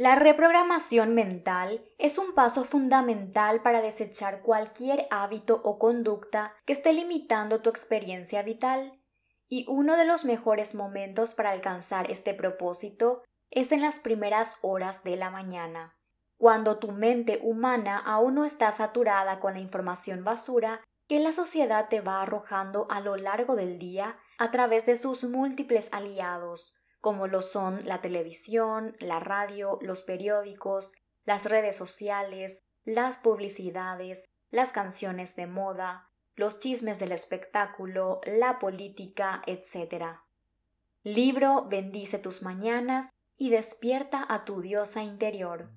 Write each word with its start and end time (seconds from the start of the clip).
La 0.00 0.14
reprogramación 0.14 1.12
mental 1.12 1.84
es 1.98 2.16
un 2.16 2.32
paso 2.32 2.64
fundamental 2.64 3.60
para 3.60 3.82
desechar 3.82 4.40
cualquier 4.40 5.06
hábito 5.10 5.60
o 5.62 5.78
conducta 5.78 6.54
que 6.64 6.72
esté 6.72 6.94
limitando 6.94 7.60
tu 7.60 7.68
experiencia 7.68 8.42
vital. 8.42 8.92
Y 9.46 9.66
uno 9.68 9.98
de 9.98 10.06
los 10.06 10.24
mejores 10.24 10.74
momentos 10.74 11.34
para 11.34 11.50
alcanzar 11.50 12.10
este 12.10 12.32
propósito 12.32 13.22
es 13.50 13.72
en 13.72 13.82
las 13.82 14.00
primeras 14.00 14.56
horas 14.62 15.04
de 15.04 15.16
la 15.16 15.28
mañana, 15.28 15.98
cuando 16.38 16.78
tu 16.78 16.92
mente 16.92 17.38
humana 17.42 17.98
aún 17.98 18.36
no 18.36 18.46
está 18.46 18.72
saturada 18.72 19.38
con 19.38 19.52
la 19.52 19.60
información 19.60 20.24
basura 20.24 20.80
que 21.08 21.20
la 21.20 21.34
sociedad 21.34 21.90
te 21.90 22.00
va 22.00 22.22
arrojando 22.22 22.86
a 22.90 23.00
lo 23.02 23.16
largo 23.16 23.54
del 23.54 23.78
día 23.78 24.16
a 24.38 24.50
través 24.50 24.86
de 24.86 24.96
sus 24.96 25.24
múltiples 25.24 25.90
aliados, 25.92 26.79
como 27.00 27.26
lo 27.26 27.42
son 27.42 27.84
la 27.84 28.00
televisión, 28.00 28.94
la 28.98 29.20
radio, 29.20 29.78
los 29.82 30.02
periódicos, 30.02 30.92
las 31.24 31.46
redes 31.46 31.76
sociales, 31.76 32.62
las 32.84 33.16
publicidades, 33.16 34.26
las 34.50 34.72
canciones 34.72 35.36
de 35.36 35.46
moda, 35.46 36.10
los 36.34 36.58
chismes 36.58 36.98
del 36.98 37.12
espectáculo, 37.12 38.20
la 38.24 38.58
política, 38.58 39.42
etc. 39.46 40.20
Libro 41.02 41.66
Bendice 41.68 42.18
tus 42.18 42.42
mañanas 42.42 43.10
y 43.36 43.50
despierta 43.50 44.24
a 44.28 44.44
tu 44.44 44.60
diosa 44.60 45.02
interior. 45.02 45.70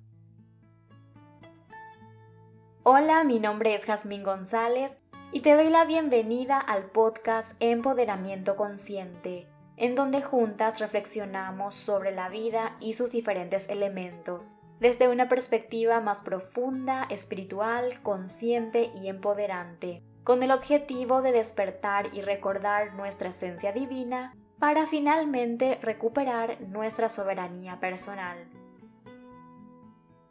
Hola, 2.82 3.24
mi 3.24 3.40
nombre 3.40 3.74
es 3.74 3.86
Jazmín 3.86 4.22
González 4.22 5.02
y 5.32 5.40
te 5.40 5.54
doy 5.54 5.70
la 5.70 5.86
bienvenida 5.86 6.58
al 6.58 6.90
podcast 6.90 7.56
Empoderamiento 7.60 8.56
Consciente 8.56 9.48
en 9.76 9.94
donde 9.94 10.22
juntas 10.22 10.80
reflexionamos 10.80 11.74
sobre 11.74 12.12
la 12.12 12.28
vida 12.28 12.76
y 12.80 12.92
sus 12.92 13.10
diferentes 13.10 13.68
elementos, 13.68 14.54
desde 14.80 15.08
una 15.08 15.28
perspectiva 15.28 16.00
más 16.00 16.22
profunda, 16.22 17.06
espiritual, 17.10 18.02
consciente 18.02 18.90
y 18.94 19.08
empoderante, 19.08 20.02
con 20.22 20.42
el 20.42 20.50
objetivo 20.50 21.22
de 21.22 21.32
despertar 21.32 22.08
y 22.12 22.22
recordar 22.22 22.94
nuestra 22.94 23.28
esencia 23.28 23.72
divina 23.72 24.34
para 24.58 24.86
finalmente 24.86 25.78
recuperar 25.82 26.60
nuestra 26.62 27.08
soberanía 27.08 27.80
personal. 27.80 28.48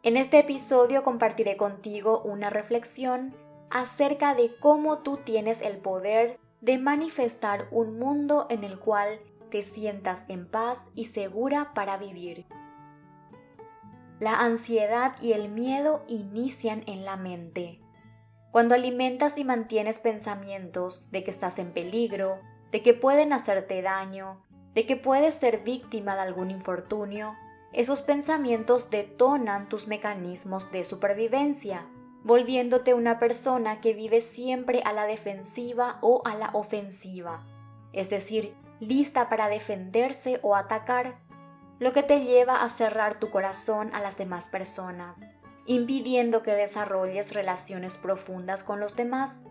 En 0.02 0.16
este 0.16 0.38
episodio 0.38 1.02
compartiré 1.02 1.56
contigo 1.56 2.20
una 2.22 2.50
reflexión 2.50 3.34
acerca 3.70 4.34
de 4.34 4.50
cómo 4.60 4.98
tú 4.98 5.18
tienes 5.18 5.62
el 5.62 5.78
poder 5.78 6.38
de 6.60 6.78
manifestar 6.78 7.68
un 7.70 7.98
mundo 7.98 8.46
en 8.50 8.64
el 8.64 8.78
cual 8.78 9.18
te 9.54 9.62
sientas 9.62 10.24
en 10.26 10.48
paz 10.48 10.88
y 10.96 11.04
segura 11.04 11.74
para 11.74 11.96
vivir. 11.96 12.44
La 14.18 14.40
ansiedad 14.40 15.14
y 15.22 15.30
el 15.30 15.48
miedo 15.48 16.02
inician 16.08 16.82
en 16.88 17.04
la 17.04 17.16
mente. 17.16 17.80
Cuando 18.50 18.74
alimentas 18.74 19.38
y 19.38 19.44
mantienes 19.44 20.00
pensamientos 20.00 21.12
de 21.12 21.22
que 21.22 21.30
estás 21.30 21.60
en 21.60 21.70
peligro, 21.70 22.40
de 22.72 22.82
que 22.82 22.94
pueden 22.94 23.32
hacerte 23.32 23.80
daño, 23.80 24.42
de 24.74 24.86
que 24.86 24.96
puedes 24.96 25.36
ser 25.36 25.62
víctima 25.62 26.16
de 26.16 26.22
algún 26.22 26.50
infortunio, 26.50 27.36
esos 27.72 28.02
pensamientos 28.02 28.90
detonan 28.90 29.68
tus 29.68 29.86
mecanismos 29.86 30.72
de 30.72 30.82
supervivencia, 30.82 31.86
volviéndote 32.24 32.92
una 32.92 33.20
persona 33.20 33.80
que 33.80 33.94
vive 33.94 34.20
siempre 34.20 34.82
a 34.84 34.92
la 34.92 35.06
defensiva 35.06 36.00
o 36.02 36.22
a 36.24 36.34
la 36.34 36.50
ofensiva, 36.54 37.46
es 37.92 38.10
decir, 38.10 38.56
lista 38.80 39.28
para 39.28 39.48
defenderse 39.48 40.40
o 40.42 40.56
atacar, 40.56 41.18
lo 41.78 41.92
que 41.92 42.02
te 42.02 42.20
lleva 42.20 42.62
a 42.62 42.68
cerrar 42.68 43.18
tu 43.18 43.30
corazón 43.30 43.90
a 43.94 44.00
las 44.00 44.16
demás 44.16 44.48
personas, 44.48 45.30
impidiendo 45.66 46.42
que 46.42 46.52
desarrolles 46.52 47.34
relaciones 47.34 47.98
profundas 47.98 48.62
con 48.62 48.80
los 48.80 48.96
demás, 48.96 49.44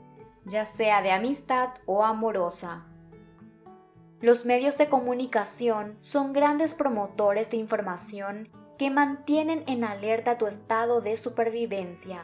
ya 0.46 0.66
sea 0.66 1.02
de 1.02 1.12
amistad 1.12 1.70
o 1.86 2.04
amorosa. 2.04 2.86
Los 4.22 4.46
medios 4.46 4.78
de 4.78 4.88
comunicación 4.88 5.98
son 6.00 6.32
grandes 6.32 6.76
promotores 6.76 7.50
de 7.50 7.58
información 7.58 8.50
que 8.78 8.90
mantienen 8.90 9.64
en 9.68 9.84
alerta 9.84 10.38
tu 10.38 10.48
estado 10.48 11.02
de 11.02 11.18
supervivencia, 11.18 12.24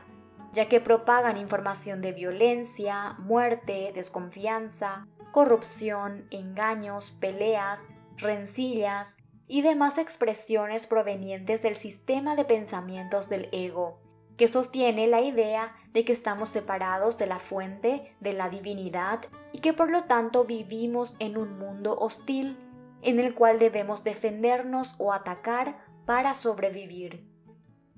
ya 0.54 0.68
que 0.68 0.80
propagan 0.80 1.38
información 1.38 2.02
de 2.02 2.14
violencia, 2.14 3.16
muerte, 3.20 3.92
desconfianza, 3.94 5.08
corrupción, 5.32 6.28
engaños, 6.32 7.12
peleas, 7.20 7.90
rencillas 8.18 9.18
y 9.48 9.62
demás 9.62 9.98
expresiones 9.98 10.88
provenientes 10.88 11.62
del 11.62 11.76
sistema 11.76 12.36
de 12.36 12.46
pensamientos 12.46 13.30
del 13.30 13.50
ego, 13.52 14.00
que 14.38 14.48
sostiene 14.48 15.08
la 15.08 15.22
idea 15.22 15.76
de 15.92 16.06
que 16.06 16.12
estamos 16.12 16.50
separados 16.50 17.18
de 17.18 17.28
la 17.28 17.40
fuente 17.40 18.16
de 18.20 18.34
la 18.34 18.50
divinidad 18.50 19.22
y 19.52 19.60
que 19.60 19.74
por 19.74 19.92
lo 19.92 20.04
tanto 20.06 20.46
vivimos 20.46 21.16
en 21.20 21.38
un 21.38 21.58
mundo 21.58 21.98
hostil 22.00 22.58
en 23.02 23.20
el 23.20 23.34
cual 23.34 23.60
debemos 23.60 24.04
defendernos 24.04 24.96
o 24.98 25.14
atacar 25.14 25.80
para 26.06 26.34
sobrevivir. 26.34 27.28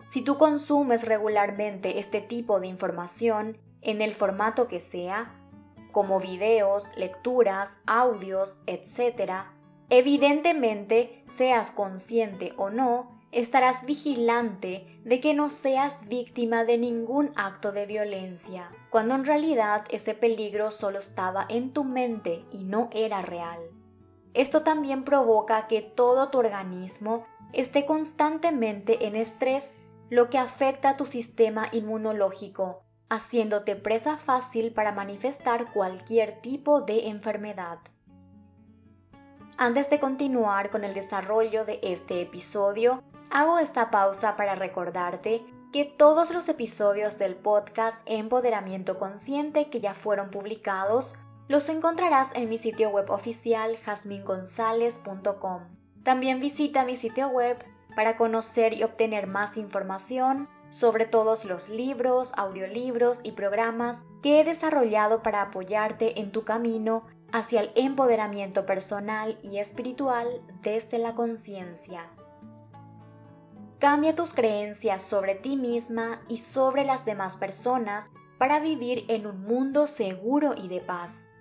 Si 0.07 0.21
tú 0.21 0.37
consumes 0.37 1.07
regularmente 1.07 1.99
este 1.99 2.21
tipo 2.21 2.59
de 2.59 2.67
información, 2.67 3.57
en 3.81 4.01
el 4.01 4.13
formato 4.13 4.67
que 4.67 4.79
sea, 4.79 5.40
como 5.91 6.19
videos, 6.19 6.95
lecturas, 6.95 7.79
audios, 7.85 8.59
etc., 8.67 9.43
evidentemente, 9.89 11.23
seas 11.25 11.71
consciente 11.71 12.53
o 12.57 12.69
no, 12.69 13.21
estarás 13.31 13.85
vigilante 13.85 14.85
de 15.03 15.19
que 15.19 15.33
no 15.33 15.49
seas 15.49 16.07
víctima 16.07 16.63
de 16.63 16.77
ningún 16.77 17.31
acto 17.35 17.71
de 17.71 17.85
violencia, 17.85 18.71
cuando 18.89 19.15
en 19.15 19.25
realidad 19.25 19.85
ese 19.89 20.13
peligro 20.13 20.71
solo 20.71 20.99
estaba 20.99 21.45
en 21.49 21.71
tu 21.71 21.83
mente 21.83 22.45
y 22.51 22.63
no 22.63 22.89
era 22.91 23.21
real. 23.21 23.59
Esto 24.33 24.63
también 24.63 25.03
provoca 25.03 25.67
que 25.67 25.81
todo 25.81 26.29
tu 26.29 26.39
organismo 26.39 27.25
esté 27.53 27.85
constantemente 27.85 29.07
en 29.07 29.15
estrés, 29.15 29.77
lo 30.09 30.29
que 30.29 30.37
afecta 30.37 30.89
a 30.89 30.97
tu 30.97 31.05
sistema 31.05 31.67
inmunológico, 31.71 32.83
haciéndote 33.11 33.75
presa 33.75 34.15
fácil 34.15 34.71
para 34.71 34.93
manifestar 34.93 35.65
cualquier 35.65 36.39
tipo 36.39 36.79
de 36.79 37.09
enfermedad. 37.09 37.79
Antes 39.57 39.89
de 39.89 39.99
continuar 39.99 40.69
con 40.69 40.85
el 40.85 40.93
desarrollo 40.93 41.65
de 41.65 41.81
este 41.83 42.21
episodio, 42.21 43.03
hago 43.29 43.59
esta 43.59 43.91
pausa 43.91 44.37
para 44.37 44.55
recordarte 44.55 45.43
que 45.73 45.83
todos 45.83 46.31
los 46.31 46.47
episodios 46.47 47.17
del 47.17 47.35
podcast 47.35 48.01
Empoderamiento 48.05 48.97
Consciente 48.97 49.69
que 49.69 49.81
ya 49.81 49.93
fueron 49.93 50.31
publicados 50.31 51.13
los 51.49 51.67
encontrarás 51.67 52.33
en 52.33 52.47
mi 52.47 52.57
sitio 52.57 52.91
web 52.91 53.11
oficial 53.11 53.75
jasmingonzalez.com. 53.75 55.63
También 56.03 56.39
visita 56.39 56.85
mi 56.85 56.95
sitio 56.95 57.27
web 57.27 57.57
para 57.93 58.15
conocer 58.15 58.73
y 58.73 58.83
obtener 58.83 59.27
más 59.27 59.57
información 59.57 60.47
sobre 60.71 61.05
todos 61.05 61.45
los 61.45 61.69
libros, 61.69 62.31
audiolibros 62.37 63.19
y 63.23 63.33
programas 63.33 64.07
que 64.23 64.39
he 64.39 64.43
desarrollado 64.43 65.21
para 65.21 65.43
apoyarte 65.43 66.19
en 66.19 66.31
tu 66.31 66.41
camino 66.41 67.05
hacia 67.31 67.61
el 67.61 67.71
empoderamiento 67.75 68.65
personal 68.65 69.37
y 69.43 69.59
espiritual 69.59 70.27
desde 70.63 70.97
la 70.97 71.13
conciencia. 71.13 72.09
Cambia 73.79 74.15
tus 74.15 74.33
creencias 74.33 75.01
sobre 75.01 75.35
ti 75.35 75.57
misma 75.57 76.19
y 76.29 76.37
sobre 76.37 76.85
las 76.85 77.03
demás 77.03 77.35
personas 77.35 78.11
para 78.39 78.59
vivir 78.59 79.05
en 79.07 79.27
un 79.27 79.41
mundo 79.41 79.87
seguro 79.87 80.53
y 80.55 80.67
de 80.67 80.79
paz. 80.79 81.31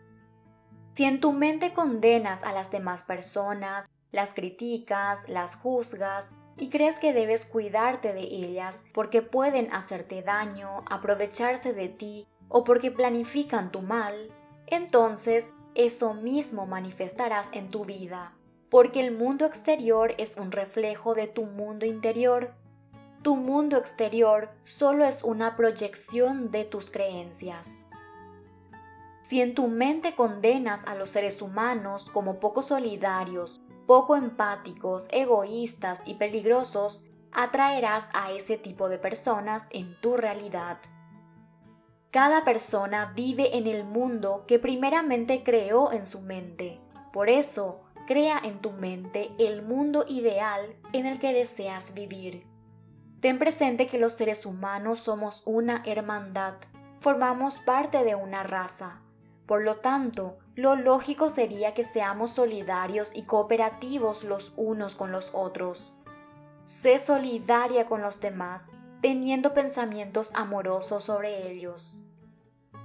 Si 0.95 1.05
en 1.05 1.21
tu 1.21 1.33
mente 1.33 1.73
condenas 1.73 2.43
a 2.43 2.53
las 2.53 2.71
demás 2.71 3.05
personas, 3.05 3.87
las 4.11 4.35
criticas, 4.35 5.29
las 5.29 5.55
juzgas, 5.55 6.35
y 6.61 6.69
crees 6.69 6.99
que 6.99 7.13
debes 7.15 7.47
cuidarte 7.47 8.13
de 8.13 8.21
ellas 8.21 8.85
porque 8.93 9.23
pueden 9.23 9.73
hacerte 9.73 10.23
daño, 10.23 10.85
aprovecharse 10.89 11.73
de 11.73 11.89
ti 11.89 12.27
o 12.49 12.65
porque 12.65 12.91
planifican 12.91 13.73
tu 13.73 13.81
mal, 13.81 14.31
entonces 14.67 15.53
eso 15.75 16.15
mismo 16.15 16.67
manifestarás 16.67 17.49
en 17.53 17.69
tu 17.71 17.85
vida, 17.85 18.35
porque 18.69 19.01
el 19.01 19.17
mundo 19.17 19.47
exterior 19.47 20.15
es 20.19 20.37
un 20.37 20.53
reflejo 20.53 21.15
de 21.15 21.27
tu 21.27 21.45
mundo 21.47 21.87
interior. 21.87 22.55
Tu 23.23 23.37
mundo 23.37 23.77
exterior 23.77 24.51
solo 24.65 25.05
es 25.05 25.25
una 25.25 25.57
proyección 25.57 26.51
de 26.51 26.65
tus 26.65 26.91
creencias. 26.91 27.87
Si 29.23 29.41
en 29.41 29.55
tu 29.55 29.69
mente 29.69 30.15
condenas 30.15 30.85
a 30.87 30.95
los 30.95 31.11
seres 31.11 31.41
humanos 31.41 32.11
como 32.11 32.41
poco 32.41 32.63
solidarios, 32.63 33.61
poco 33.91 34.15
empáticos, 34.15 35.09
egoístas 35.11 36.03
y 36.07 36.15
peligrosos, 36.15 37.03
atraerás 37.33 38.09
a 38.13 38.31
ese 38.31 38.57
tipo 38.57 38.89
de 38.89 38.99
personas 38.99 39.67
en 39.73 40.01
tu 40.01 40.17
realidad. 40.17 40.79
Cada 42.13 42.45
persona 42.45 43.13
vive 43.17 43.57
en 43.57 43.67
el 43.67 43.83
mundo 43.83 44.45
que 44.47 44.61
primeramente 44.61 45.43
creó 45.43 45.91
en 45.91 46.07
su 46.07 46.21
mente. 46.21 46.79
Por 47.13 47.29
eso, 47.29 47.81
crea 48.07 48.41
en 48.45 48.61
tu 48.61 48.71
mente 48.71 49.31
el 49.41 49.63
mundo 49.63 50.05
ideal 50.07 50.77
en 50.93 51.07
el 51.07 51.19
que 51.19 51.33
deseas 51.33 51.93
vivir. 51.93 52.47
Ten 53.19 53.41
presente 53.41 53.89
que 53.89 53.99
los 53.99 54.13
seres 54.13 54.47
humanos 54.47 55.01
somos 55.01 55.43
una 55.47 55.83
hermandad, 55.85 56.55
formamos 57.01 57.59
parte 57.59 58.05
de 58.05 58.15
una 58.15 58.45
raza. 58.45 59.03
Por 59.51 59.65
lo 59.65 59.79
tanto, 59.79 60.39
lo 60.55 60.77
lógico 60.77 61.29
sería 61.29 61.75
que 61.75 61.83
seamos 61.83 62.31
solidarios 62.31 63.11
y 63.13 63.23
cooperativos 63.23 64.23
los 64.23 64.53
unos 64.57 64.95
con 64.95 65.11
los 65.11 65.33
otros. 65.35 65.93
Sé 66.65 67.01
solidaria 67.01 67.87
con 67.87 68.01
los 68.01 68.21
demás, 68.21 68.71
teniendo 69.03 69.53
pensamientos 69.53 70.31
amorosos 70.35 71.03
sobre 71.03 71.51
ellos. 71.51 71.99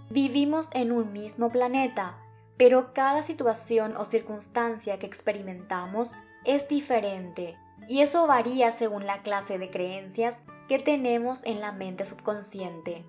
Vivimos 0.09 0.69
en 0.73 0.91
un 0.91 1.13
mismo 1.13 1.51
planeta, 1.51 2.17
pero 2.57 2.95
cada 2.95 3.21
situación 3.21 3.95
o 3.95 4.03
circunstancia 4.03 4.97
que 4.97 5.05
experimentamos 5.05 6.13
es 6.45 6.67
diferente 6.67 7.59
y 7.87 8.01
eso 8.01 8.25
varía 8.25 8.71
según 8.71 9.05
la 9.05 9.21
clase 9.21 9.59
de 9.59 9.69
creencias 9.69 10.39
que 10.67 10.79
tenemos 10.79 11.43
en 11.43 11.61
la 11.61 11.73
mente 11.73 12.05
subconsciente. 12.05 13.05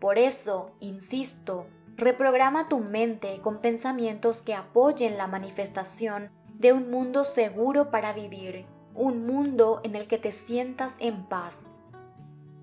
Por 0.00 0.18
eso, 0.18 0.72
insisto, 0.80 1.66
reprograma 2.00 2.68
tu 2.68 2.78
mente 2.80 3.40
con 3.40 3.60
pensamientos 3.60 4.42
que 4.42 4.54
apoyen 4.54 5.16
la 5.16 5.26
manifestación 5.26 6.30
de 6.54 6.72
un 6.72 6.90
mundo 6.90 7.24
seguro 7.24 7.90
para 7.90 8.12
vivir, 8.12 8.66
un 8.94 9.26
mundo 9.26 9.80
en 9.84 9.94
el 9.94 10.08
que 10.08 10.18
te 10.18 10.32
sientas 10.32 10.96
en 10.98 11.24
paz. 11.26 11.76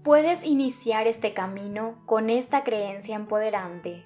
Puedes 0.03 0.43
iniciar 0.43 1.07
este 1.07 1.33
camino 1.33 2.01
con 2.05 2.29
esta 2.29 2.63
creencia 2.63 3.15
empoderante. 3.15 4.05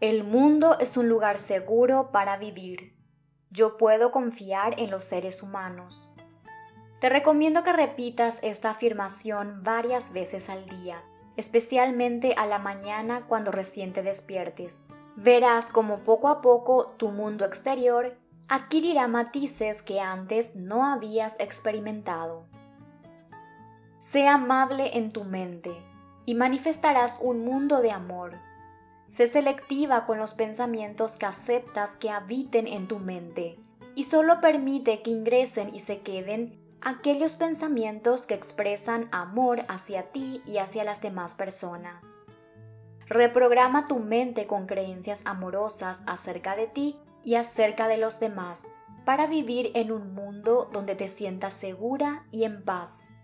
El 0.00 0.24
mundo 0.24 0.78
es 0.78 0.96
un 0.96 1.08
lugar 1.08 1.38
seguro 1.38 2.10
para 2.12 2.36
vivir. 2.36 2.94
Yo 3.50 3.76
puedo 3.76 4.10
confiar 4.10 4.78
en 4.78 4.90
los 4.90 5.04
seres 5.04 5.42
humanos. 5.42 6.08
Te 7.00 7.08
recomiendo 7.08 7.62
que 7.64 7.72
repitas 7.72 8.40
esta 8.42 8.70
afirmación 8.70 9.62
varias 9.62 10.12
veces 10.12 10.50
al 10.50 10.66
día, 10.66 11.02
especialmente 11.40 12.34
a 12.36 12.46
la 12.46 12.60
mañana 12.60 13.26
cuando 13.26 13.50
recién 13.50 13.92
te 13.92 14.02
despiertes. 14.02 14.86
Verás 15.16 15.70
como 15.70 16.04
poco 16.04 16.28
a 16.28 16.40
poco 16.40 16.94
tu 16.96 17.10
mundo 17.10 17.44
exterior 17.44 18.16
adquirirá 18.48 19.06
matices 19.06 19.80
que 19.80 20.00
antes 20.00 20.56
no 20.56 20.84
habías 20.84 21.38
experimentado. 21.38 22.44
Sé 24.00 24.26
amable 24.26 24.98
en 24.98 25.08
tu 25.08 25.24
mente 25.24 25.70
y 26.26 26.34
manifestarás 26.34 27.18
un 27.20 27.44
mundo 27.44 27.80
de 27.80 27.92
amor. 27.92 28.32
Sé 29.06 29.28
selectiva 29.28 30.04
con 30.04 30.18
los 30.18 30.34
pensamientos 30.34 31.16
que 31.16 31.26
aceptas 31.26 31.96
que 31.96 32.10
habiten 32.10 32.66
en 32.66 32.88
tu 32.88 32.98
mente 32.98 33.58
y 33.94 34.04
solo 34.04 34.40
permite 34.40 35.00
que 35.02 35.10
ingresen 35.10 35.74
y 35.74 35.78
se 35.78 36.00
queden 36.00 36.59
aquellos 36.82 37.34
pensamientos 37.34 38.26
que 38.26 38.34
expresan 38.34 39.04
amor 39.12 39.62
hacia 39.68 40.10
ti 40.10 40.42
y 40.46 40.58
hacia 40.58 40.84
las 40.84 41.02
demás 41.02 41.34
personas. 41.34 42.24
Reprograma 43.06 43.86
tu 43.86 43.98
mente 43.98 44.46
con 44.46 44.66
creencias 44.66 45.26
amorosas 45.26 46.04
acerca 46.06 46.56
de 46.56 46.68
ti 46.68 46.96
y 47.22 47.34
acerca 47.34 47.88
de 47.88 47.98
los 47.98 48.20
demás 48.20 48.74
para 49.04 49.26
vivir 49.26 49.72
en 49.74 49.92
un 49.92 50.14
mundo 50.14 50.70
donde 50.72 50.94
te 50.94 51.08
sientas 51.08 51.54
segura 51.54 52.26
y 52.30 52.44
en 52.44 52.64
paz. 52.64 53.16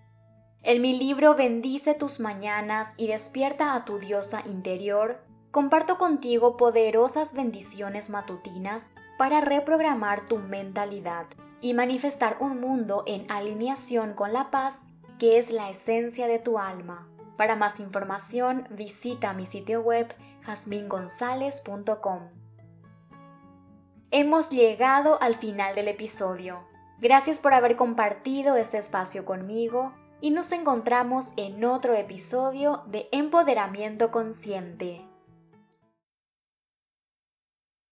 En 0.63 0.83
mi 0.83 0.99
libro 0.99 1.35
Bendice 1.35 1.95
tus 1.95 2.19
mañanas 2.19 2.95
y 2.97 3.07
despierta 3.07 3.75
a 3.75 3.85
tu 3.85 3.99
diosa 3.99 4.43
interior, 4.47 5.23
comparto 5.51 5.97
contigo 5.97 6.57
poderosas 6.57 7.33
bendiciones 7.33 8.11
matutinas 8.11 8.91
para 9.17 9.41
reprogramar 9.41 10.27
tu 10.27 10.39
mentalidad 10.39 11.27
y 11.61 11.75
manifestar 11.75 12.37
un 12.41 12.61
mundo 12.61 13.05
en 13.07 13.31
alineación 13.31 14.15
con 14.15 14.33
la 14.33 14.51
paz 14.51 14.85
que 15.19 15.39
es 15.39 15.51
la 15.51 15.71
esencia 15.71 16.27
de 16.27 16.39
tu 16.39 16.59
alma. 16.59 17.09
Para 17.37 17.57
más 17.57 17.81
información 17.81 18.67
visita 18.71 19.33
mi 19.33 19.47
sitio 19.47 19.81
web 19.81 20.15
jasmingonzalez.com. 20.43 22.31
Hemos 24.11 24.51
llegado 24.51 25.21
al 25.21 25.35
final 25.35 25.75
del 25.75 25.89
episodio. 25.89 26.67
Gracias 26.99 27.41
por 27.41 27.53
haber 27.53 27.77
compartido 27.77 28.57
este 28.57 28.79
espacio 28.79 29.25
conmigo 29.25 29.93
y 30.21 30.31
nos 30.31 30.53
encontramos 30.53 31.33
en 31.37 31.65
otro 31.65 31.95
episodio 31.95 32.83
de 32.87 33.09
Empoderamiento 33.13 34.11
Consciente. 34.11 35.05